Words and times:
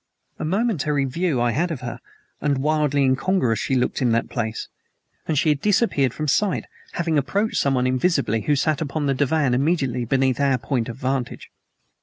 A 0.39 0.43
momentary 0.45 1.05
view 1.05 1.39
I 1.39 1.51
had 1.51 1.69
of 1.69 1.81
her 1.81 1.99
and 2.41 2.57
wildly 2.57 3.03
incongruous 3.03 3.59
she 3.59 3.75
looked 3.75 4.01
in 4.01 4.11
that 4.13 4.29
place 4.31 4.67
and 5.27 5.37
she 5.37 5.49
had 5.49 5.61
disappeared 5.61 6.11
from 6.11 6.27
sight, 6.27 6.65
having 6.93 7.19
approached 7.19 7.57
someone 7.57 7.85
invisible 7.85 8.39
who 8.41 8.55
sat 8.55 8.81
upon 8.81 9.05
the 9.05 9.13
divan 9.13 9.53
immediately 9.53 10.03
beneath 10.03 10.39
our 10.39 10.57
point 10.57 10.89
of 10.89 10.97
vantage. 10.97 11.51